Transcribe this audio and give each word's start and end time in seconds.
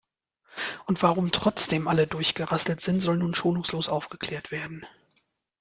Und 0.87 1.03
warum 1.03 1.31
trotzdem 1.31 1.87
alle 1.87 2.07
durchgerasselt 2.07 2.81
sind, 2.81 3.01
soll 3.01 3.17
nun 3.17 3.35
schonungslos 3.35 3.87
aufgeklärt 3.87 4.49
werden. 4.49 4.83